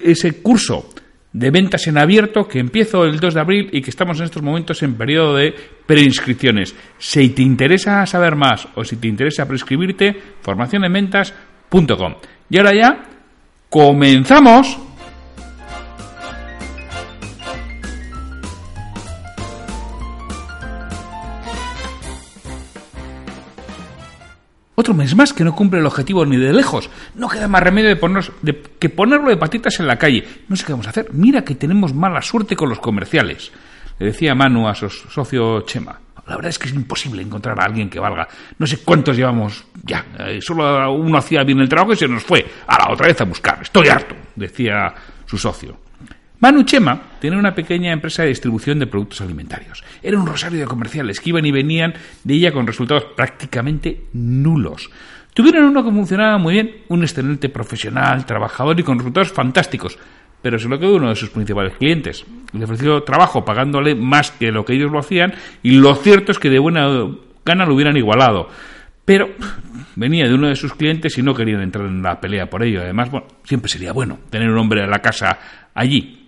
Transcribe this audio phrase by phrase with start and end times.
[0.00, 0.88] ese curso
[1.32, 4.42] de ventas en abierto que empiezo el 2 de abril y que estamos en estos
[4.42, 5.54] momentos en periodo de
[5.86, 6.74] preinscripciones.
[6.98, 12.14] Si te interesa saber más o si te interesa prescribirte, formacionenventas.com.
[12.48, 13.09] Y ahora ya,
[13.70, 14.78] comenzamos.
[24.74, 26.90] Otro mes más que no cumple el objetivo ni de lejos.
[27.14, 30.26] No queda más remedio de ponernos, de, que ponerlo de patitas en la calle.
[30.48, 31.08] No sé qué vamos a hacer.
[31.12, 33.52] Mira que tenemos mala suerte con los comerciales.
[33.98, 36.00] Le decía Manu a su socio Chema.
[36.30, 38.28] La verdad es que es imposible encontrar a alguien que valga.
[38.56, 40.06] No sé cuántos llevamos ya.
[40.16, 42.46] Eh, solo uno hacía bien el trabajo y se nos fue.
[42.68, 43.58] A la otra vez a buscar.
[43.60, 44.94] Estoy harto, decía
[45.26, 45.80] su socio.
[46.38, 49.82] Manu Chema tenía una pequeña empresa de distribución de productos alimentarios.
[50.00, 54.88] Era un rosario de comerciales que iban y venían de ella con resultados prácticamente nulos.
[55.34, 59.98] Tuvieron uno que funcionaba muy bien, un excelente profesional, trabajador y con resultados fantásticos,
[60.42, 62.24] pero se lo quedó uno de sus principales clientes.
[62.52, 66.38] Le ofreció trabajo pagándole más que lo que ellos lo hacían y lo cierto es
[66.38, 66.88] que de buena
[67.44, 68.48] gana lo hubieran igualado.
[69.04, 69.28] Pero
[69.96, 72.80] venía de uno de sus clientes y no querían entrar en la pelea por ello.
[72.80, 75.38] Además, bueno, siempre sería bueno tener un hombre en la casa
[75.74, 76.19] allí.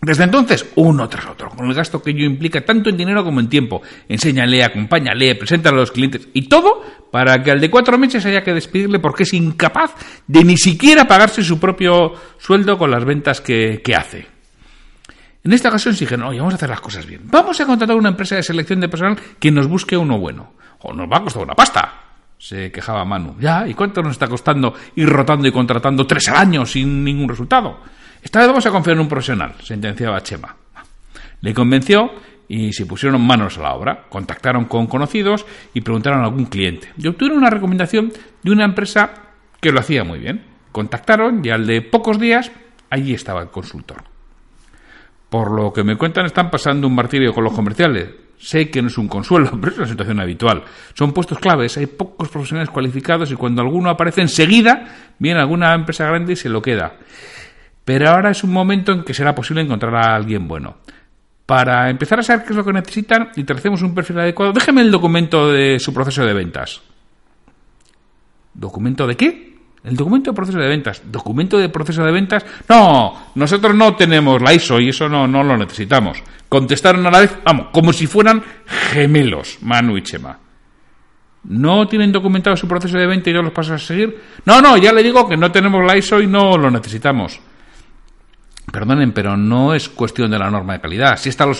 [0.00, 3.40] Desde entonces, uno tras otro, con el gasto que ello implica tanto en dinero como
[3.40, 3.82] en tiempo.
[4.08, 8.44] Enséñale, acompáñale, preséntale a los clientes y todo para que al de cuatro meses haya
[8.44, 9.94] que despedirle porque es incapaz
[10.26, 14.26] de ni siquiera pagarse su propio sueldo con las ventas que, hace.
[15.42, 17.22] En esta ocasión se dijeron, oye, vamos a hacer las cosas bien.
[17.24, 20.52] Vamos a contratar una empresa de selección de personal que nos busque uno bueno.
[20.80, 21.92] O nos va a costar una pasta.
[22.38, 23.34] Se quejaba Manu.
[23.40, 27.28] Ya, ¿y cuánto nos está costando ir rotando y contratando tres al año sin ningún
[27.28, 27.78] resultado?
[28.22, 30.56] Esta vez vamos a confiar en un profesional, sentenciaba Chema.
[31.40, 32.10] Le convenció
[32.48, 34.06] y se pusieron manos a la obra.
[34.08, 36.88] Contactaron con conocidos y preguntaron a algún cliente.
[36.96, 38.12] Y obtuvieron una recomendación
[38.42, 39.12] de una empresa
[39.60, 40.44] que lo hacía muy bien.
[40.72, 42.50] Contactaron y al de pocos días
[42.90, 44.02] allí estaba el consultor.
[45.28, 48.08] Por lo que me cuentan, están pasando un martirio con los comerciales.
[48.38, 50.64] Sé que no es un consuelo, pero es una situación habitual.
[50.94, 56.06] Son puestos claves, hay pocos profesionales cualificados y cuando alguno aparece enseguida, viene alguna empresa
[56.06, 56.94] grande y se lo queda.
[57.88, 60.76] Pero ahora es un momento en que será posible encontrar a alguien bueno.
[61.46, 64.82] Para empezar a saber qué es lo que necesitan y trazemos un perfil adecuado, déjeme
[64.82, 66.82] el documento de su proceso de ventas.
[68.52, 69.56] ¿Documento de qué?
[69.84, 71.00] El documento de proceso de ventas.
[71.10, 72.44] ¿Documento de proceso de ventas?
[72.68, 76.22] No, nosotros no tenemos la ISO y eso no, no lo necesitamos.
[76.46, 80.38] Contestaron a la vez, vamos, como si fueran gemelos, Manu y Chema.
[81.44, 84.14] ¿No tienen documentado su proceso de venta y yo los pasos a seguir?
[84.44, 87.40] No, no, ya le digo que no tenemos la ISO y no lo necesitamos.
[88.72, 91.16] Perdonen, pero no es cuestión de la norma de calidad.
[91.16, 91.54] Si esta lo,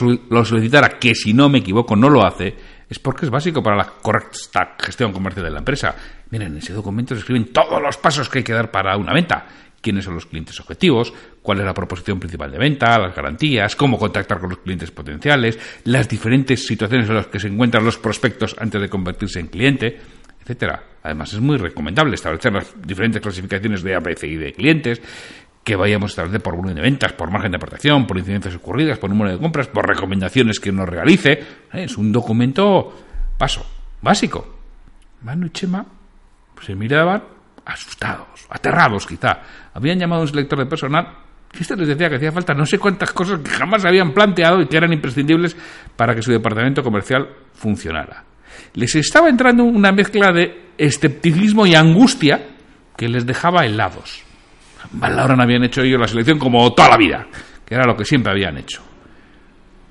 [0.44, 2.54] solicitara, que si no me equivoco no lo hace,
[2.88, 5.94] es porque es básico para la correcta gestión comercial de la empresa.
[6.30, 9.12] Miren, en ese documento se escriben todos los pasos que hay que dar para una
[9.12, 9.46] venta.
[9.80, 13.96] quiénes son los clientes objetivos, cuál es la proposición principal de venta, las garantías, cómo
[13.96, 18.56] contactar con los clientes potenciales, las diferentes situaciones en las que se encuentran los prospectos
[18.58, 20.00] antes de convertirse en cliente,
[20.40, 20.82] etcétera.
[21.02, 25.00] Además, es muy recomendable establecer las diferentes clasificaciones de APCI de clientes,
[25.68, 29.10] que vayamos establecer por volumen de ventas, por margen de aportación, por incidencias ocurridas, por
[29.10, 31.32] número de compras, por recomendaciones que uno realice.
[31.32, 31.84] ¿eh?
[31.84, 32.90] Es un documento
[33.36, 33.66] paso,
[34.00, 34.60] básico.
[35.20, 35.84] Manu y Chema
[36.62, 37.22] se miraban
[37.66, 39.42] asustados, aterrados quizá.
[39.74, 41.18] Habían llamado a un selector de personal
[41.52, 44.62] que este les decía que hacía falta no sé cuántas cosas que jamás habían planteado
[44.62, 45.54] y que eran imprescindibles
[45.96, 48.24] para que su departamento comercial funcionara.
[48.72, 52.56] Les estaba entrando una mezcla de escepticismo y angustia
[52.96, 54.27] que les dejaba helados.
[55.00, 57.26] Ahora no habían hecho ellos la selección como toda la vida,
[57.64, 58.82] que era lo que siempre habían hecho.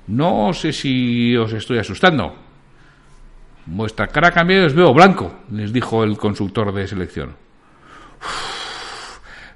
[0.08, 2.34] No sé si os estoy asustando.
[3.66, 7.36] Vuestra cara ha cambiado y os veo blanco, les dijo el consultor de selección.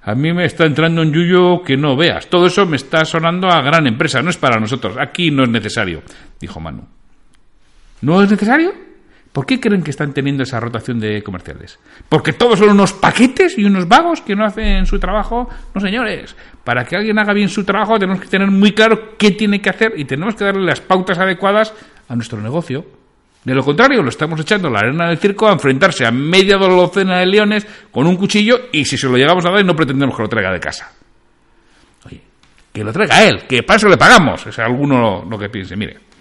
[0.02, 2.28] a mí me está entrando un yuyo que no veas.
[2.28, 4.20] Todo eso me está sonando a gran empresa.
[4.20, 4.96] No es para nosotros.
[5.00, 6.02] Aquí no es necesario,
[6.38, 6.86] dijo Manu.
[8.02, 8.91] ¿No es necesario?
[9.32, 11.78] ¿Por qué creen que están teniendo esa rotación de comerciales?
[12.08, 15.48] ¿Porque todos son unos paquetes y unos vagos que no hacen su trabajo?
[15.74, 16.36] No, señores.
[16.62, 19.70] Para que alguien haga bien su trabajo tenemos que tener muy claro qué tiene que
[19.70, 21.72] hacer y tenemos que darle las pautas adecuadas
[22.08, 22.84] a nuestro negocio.
[23.42, 26.58] De lo contrario, lo estamos echando a la arena del circo a enfrentarse a media
[26.58, 30.14] docena de leones con un cuchillo y si se lo llegamos a dar no pretendemos
[30.14, 30.92] que lo traiga de casa.
[32.04, 32.20] Oye,
[32.70, 34.46] que lo traiga él, que para eso le pagamos.
[34.46, 35.74] Es alguno lo que piense.
[35.74, 36.11] Mire,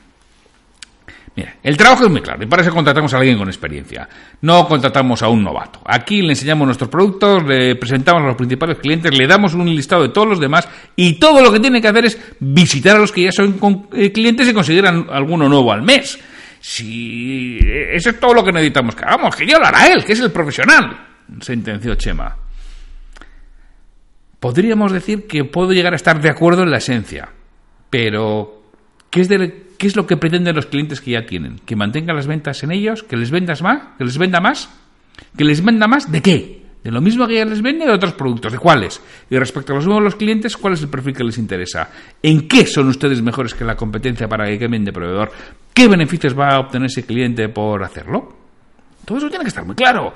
[1.34, 4.08] Mira, el trabajo es muy claro y para eso contratamos a alguien con experiencia.
[4.42, 5.80] No contratamos a un novato.
[5.86, 10.04] Aquí le enseñamos nuestros productos, le presentamos a los principales clientes, le damos un listado
[10.04, 13.14] de todos los demás y todo lo que tiene que hacer es visitar a los
[13.14, 13.58] que ya son
[13.94, 16.20] eh, clientes y conseguir alguno nuevo al mes.
[16.60, 20.20] Si eso es todo lo que necesitamos que hagamos, que ya lo él, que es
[20.20, 21.08] el profesional,
[21.40, 22.36] sentenció Chema.
[24.40, 27.30] Podríamos decir que puedo llegar a estar de acuerdo en la esencia,
[27.90, 28.64] pero
[29.10, 31.58] ¿qué es de ¿Qué es lo que pretenden los clientes que ya tienen?
[31.66, 33.02] ¿Que mantengan las ventas en ellos?
[33.02, 33.82] ¿Que les vendas más?
[33.98, 34.70] ¿Que les venda más?
[35.36, 36.62] ¿Que les venda más de qué?
[36.84, 38.52] ¿De lo mismo que ya les vende de otros productos?
[38.52, 39.02] ¿De cuáles?
[39.28, 41.90] Y respecto a los nuevos clientes, ¿cuál es el perfil que les interesa?
[42.22, 45.32] ¿En qué son ustedes mejores que la competencia para que cambien de proveedor?
[45.74, 48.38] ¿Qué beneficios va a obtener ese cliente por hacerlo?
[49.04, 50.14] Todo eso tiene que estar muy claro.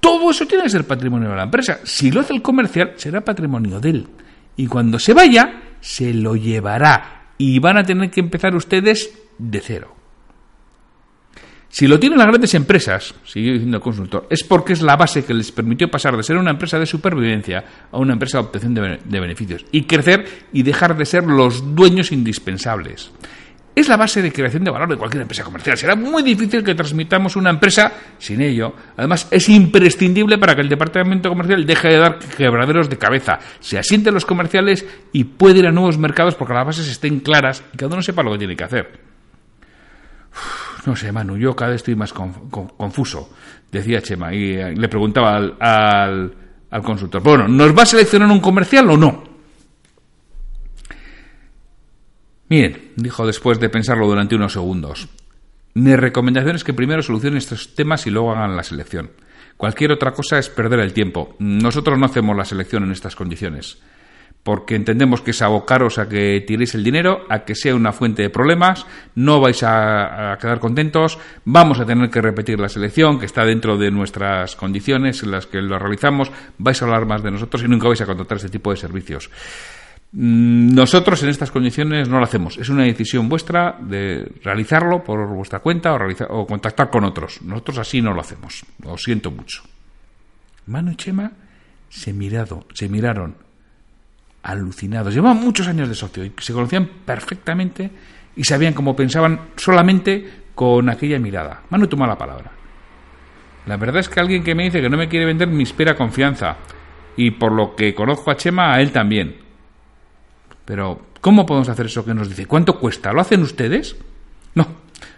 [0.00, 1.78] Todo eso tiene que ser patrimonio de la empresa.
[1.84, 4.08] Si lo hace el comercial, será patrimonio de él.
[4.56, 9.60] Y cuando se vaya, se lo llevará y van a tener que empezar ustedes de
[9.60, 9.94] cero.
[11.74, 15.24] Si lo tienen las grandes empresas, sigue diciendo el consultor, es porque es la base
[15.24, 18.74] que les permitió pasar de ser una empresa de supervivencia a una empresa de obtención
[18.74, 23.10] de beneficios y crecer y dejar de ser los dueños indispensables.
[23.74, 25.76] Es la base de creación de valor de cualquier empresa comercial.
[25.76, 28.72] Será muy difícil que transmitamos una empresa sin ello.
[28.96, 33.76] Además, es imprescindible para que el departamento comercial deje de dar quebraderos de cabeza, se
[33.76, 37.76] asienten los comerciales y pueda ir a nuevos mercados porque las bases estén claras y
[37.76, 39.00] cada uno sepa lo que tiene que hacer.
[40.86, 43.30] no sé, Manu, yo cada vez estoy más confuso,
[43.72, 46.34] decía Chema, y eh, le preguntaba al,
[46.70, 47.22] al consultor.
[47.22, 49.33] Bueno, ¿nos va a seleccionar un comercial o no?
[52.54, 55.08] Miren, dijo después de pensarlo durante unos segundos.
[55.74, 59.10] Mi recomendación es que primero solucionen estos temas y luego hagan la selección.
[59.56, 61.34] Cualquier otra cosa es perder el tiempo.
[61.40, 63.82] Nosotros no hacemos la selección en estas condiciones,
[64.44, 68.22] porque entendemos que es abocaros a que tiréis el dinero, a que sea una fuente
[68.22, 68.86] de problemas,
[69.16, 73.76] no vais a, quedar contentos, vamos a tener que repetir la selección, que está dentro
[73.78, 77.66] de nuestras condiciones en las que lo realizamos, vais a hablar más de nosotros y
[77.66, 79.28] nunca vais a contratar este tipo de servicios.
[80.16, 82.56] Mm, nosotros en estas condiciones no lo hacemos.
[82.56, 87.42] Es una decisión vuestra de realizarlo por vuestra cuenta o, o contactar con otros.
[87.42, 88.64] Nosotros así no lo hacemos.
[88.82, 89.62] Lo siento mucho.
[90.66, 91.32] Manu y Chema
[91.88, 93.36] se, mirado, se miraron
[94.44, 95.12] alucinados.
[95.12, 97.90] Llevaban muchos años de socio y se conocían perfectamente
[98.36, 101.62] y sabían cómo pensaban solamente con aquella mirada.
[101.70, 102.52] Manu toma la palabra.
[103.66, 105.96] La verdad es que alguien que me dice que no me quiere vender me inspira
[105.96, 106.56] confianza.
[107.16, 109.43] Y por lo que conozco a Chema, a él también.
[110.64, 112.46] Pero, ¿cómo podemos hacer eso que nos dice?
[112.46, 113.12] ¿Cuánto cuesta?
[113.12, 113.96] ¿Lo hacen ustedes?
[114.54, 114.66] No.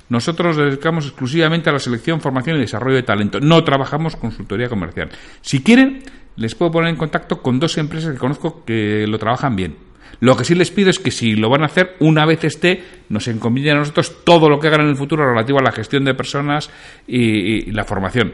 [0.09, 3.41] Nosotros nos dedicamos exclusivamente a la selección, formación y desarrollo de talento.
[3.41, 5.11] No trabajamos consultoría comercial.
[5.41, 6.03] Si quieren,
[6.37, 9.77] les puedo poner en contacto con dos empresas que conozco que lo trabajan bien.
[10.21, 12.83] Lo que sí les pido es que si lo van a hacer, una vez esté,
[13.09, 16.05] nos encomienden a nosotros todo lo que hagan en el futuro relativo a la gestión
[16.05, 16.71] de personas
[17.07, 18.33] y, la formación.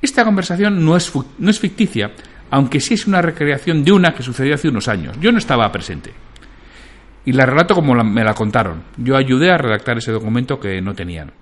[0.00, 2.12] Esta conversación no es, no es ficticia,
[2.54, 5.16] aunque sí es una recreación de una que sucedió hace unos años.
[5.20, 6.12] Yo no estaba presente.
[7.24, 8.84] Y la relato como me la contaron.
[8.96, 11.32] Yo ayudé a redactar ese documento que no tenían.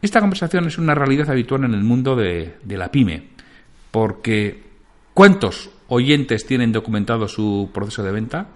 [0.00, 3.28] Esta conversación es una realidad habitual en el mundo de, la pyme,
[3.92, 4.64] porque
[5.14, 8.48] ¿Cuántos oyentes tienen documentado su proceso de venta?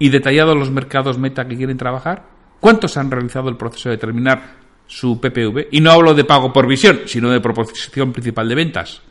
[0.00, 2.24] ¿Y detallado los mercados meta que quieren trabajar?
[2.58, 4.56] ¿Cuántos han realizado el proceso de determinar
[4.88, 5.68] su PPV?
[5.70, 9.02] Y no hablo de pago por visión, sino de proposición principal de ventas.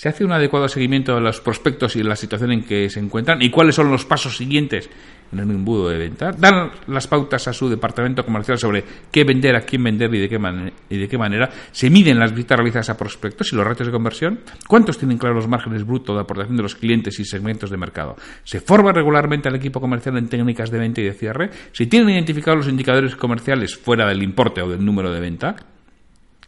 [0.00, 3.42] ¿Se hace un adecuado seguimiento de los prospectos y la situación en que se encuentran?
[3.42, 4.88] ¿Y cuáles son los pasos siguientes
[5.30, 6.32] en el embudo de venta?
[6.32, 10.28] ¿Dan las pautas a su departamento comercial sobre qué vender, a quién vender y de
[10.30, 10.40] qué,
[10.88, 11.50] y de qué manera?
[11.70, 14.40] ¿Se miden las visitas realizadas a prospectos y los ratios de conversión?
[14.66, 18.16] ¿Cuántos tienen claros los márgenes brutos de aportación de los clientes y segmentos de mercado?
[18.42, 21.50] ¿Se forma regularmente al equipo comercial en técnicas de venta y de cierre?
[21.72, 25.56] ¿Se tienen identificados los indicadores comerciales fuera del importe o del número de venta?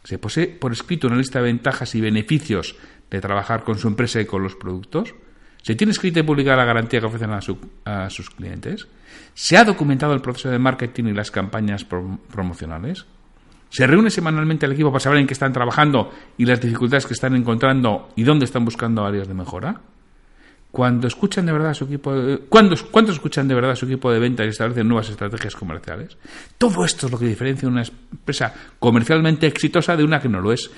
[0.03, 2.75] ¿Se posee por escrito una lista de ventajas y beneficios
[3.13, 5.13] de trabajar con su empresa y con los productos?
[5.61, 8.87] ¿Se tiene escrita y publicada la garantía que ofrecen a, sus clientes?
[9.33, 13.05] ¿Se ha documentado el proceso de marketing y las campañas promocionales?
[13.69, 17.13] ¿Se reúne semanalmente el equipo para saber en qué están trabajando y las dificultades que
[17.13, 19.79] están encontrando y dónde están buscando áreas de mejora?
[20.69, 22.11] Cuando escuchan de verdad su equipo,
[22.49, 26.17] ¿cuántos escuchan de verdad su equipo de venta y establecen nuevas estrategias comerciales?
[26.57, 30.51] Todo esto es lo que diferencia una empresa comercialmente exitosa de una que no lo
[30.51, 30.69] es.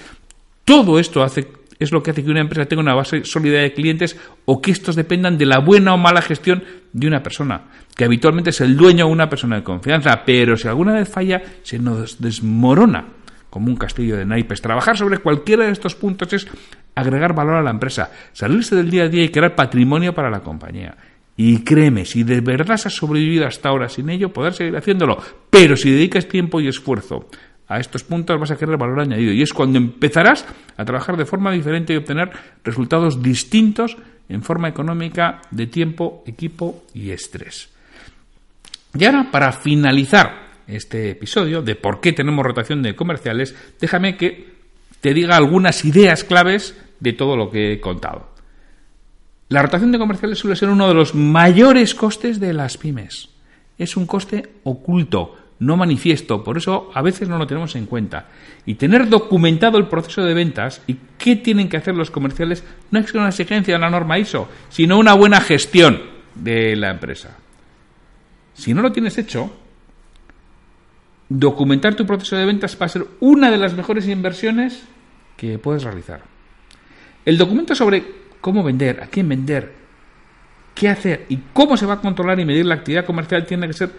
[0.66, 1.48] Todo esto hace
[1.80, 4.72] es lo que hace que una empresa tenga una base sólida de clientes o que
[4.72, 6.64] estos dependan de la buena o mala gestión
[6.94, 7.66] de una persona,
[7.96, 11.42] que habitualmente es el dueño o una persona de confianza, pero si alguna vez falla,
[11.64, 13.06] se nos desmorona
[13.50, 14.62] como un castillo de naipes.
[14.62, 16.48] Trabajar sobre cualquiera de estos puntos es
[16.94, 20.42] agregar valor a la empresa, salirse del día a día y crear patrimonio para la
[20.42, 20.96] compañía.
[21.38, 25.22] Y créeme, si de verdad has sobrevivido hasta ahora sin ello, poder seguir haciéndolo.
[25.50, 27.30] Pero si dedicas tiempo y esfuerzo
[27.68, 29.34] a estos puntos vas a querer valor añadido.
[29.34, 30.46] Y es cuando empezarás
[30.78, 32.32] a trabajar de forma diferente y obtener
[32.64, 33.98] resultados distintos
[34.30, 37.70] en forma económica, de tiempo, equipo y estrés.
[38.98, 44.56] Y ahora, para finalizar este episodio de por qué tenemos rotación de comerciales, déjame que
[45.02, 48.34] te diga algunas ideas claves de todo lo que he contado.
[49.50, 53.30] La rotación de comerciales suele ser uno de los mayores costes de las pymes.
[53.78, 58.28] Es un coste oculto no manifiesto, por eso a veces no lo tenemos en cuenta.
[58.66, 63.00] Y tener documentado el proceso de ventas y qué tienen que hacer los comerciales no
[63.00, 66.02] es una exigencia de la norma ISO, sino una buena gestión
[66.36, 67.38] de la empresa.
[68.54, 69.54] Si no lo tienes hecho,
[71.30, 74.84] documentar tu proceso de ventas va a ser una de las mejores inversiones
[75.38, 76.22] que puedes realizar.
[77.26, 78.04] El documento sobre
[78.42, 79.74] cómo vender, a quién vender,
[80.74, 83.74] qué hacer y cómo se va a controlar y medir la actividad comercial tiene que
[83.74, 83.92] ser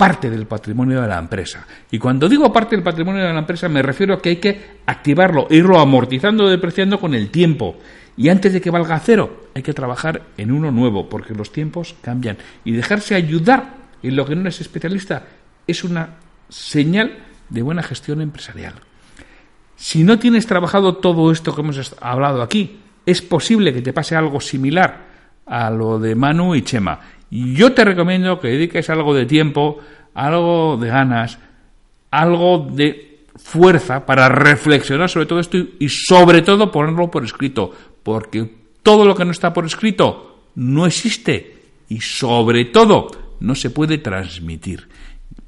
[0.00, 1.66] parte del patrimonio de la empresa.
[1.90, 4.80] Y cuando digo parte del patrimonio de la empresa me refiero a que hay que
[4.86, 7.76] activarlo, irlo amortizando, depreciando con el tiempo.
[8.16, 11.96] Y antes de que valga cero, hay que trabajar en uno nuevo, porque los tiempos
[12.00, 12.38] cambian.
[12.64, 15.24] Y dejarse ayudar en lo que no es especialista
[15.66, 16.14] es una
[16.48, 17.18] señal
[17.50, 18.72] de buena gestión empresarial.
[19.76, 24.16] Si no tienes trabajado todo esto que hemos hablado aquí, es posible que te pase
[24.16, 25.10] algo similar
[25.44, 27.00] a lo de Manu y Chema.
[27.30, 29.78] Yo te recomiendo que dediques algo de tiempo,
[30.14, 31.38] algo de ganas,
[32.10, 37.72] algo de fuerza para reflexionar sobre todo esto y, sobre todo ponerlo por escrito,
[38.02, 38.50] porque
[38.82, 41.56] todo lo que no está por escrito no existe
[41.88, 43.08] y sobre todo
[43.40, 44.88] no se puede transmitir.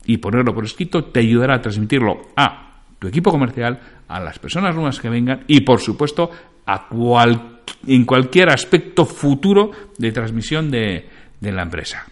[0.04, 4.74] Y ponerlo por escrito te ayudará a transmitirlo a tu equipo comercial, a las personas
[4.74, 6.30] nuevas que vengan y por supuesto
[6.64, 11.08] a cual, en cualquier aspecto futuro de transmisión de,
[11.42, 12.06] de la empresa.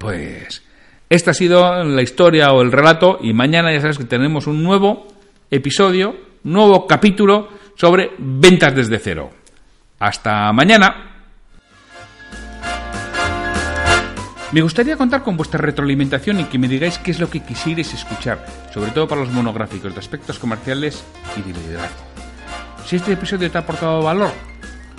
[0.00, 0.62] Pues
[1.08, 4.62] esta ha sido la historia o el relato y mañana ya sabes que tenemos un
[4.62, 5.06] nuevo
[5.50, 9.30] episodio, nuevo capítulo sobre ventas desde cero.
[9.98, 11.04] Hasta mañana.
[14.50, 17.92] Me gustaría contar con vuestra retroalimentación y que me digáis qué es lo que quisierais
[17.92, 21.04] escuchar, sobre todo para los monográficos de aspectos comerciales
[21.36, 22.02] y de liderazgo.
[22.86, 24.32] Si este episodio te ha aportado valor,